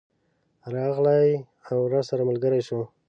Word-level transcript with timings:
راغلی 0.75 1.27
او 1.71 1.77
راسره 1.93 2.23
ملګری 2.29 2.61
شو. 2.67 2.79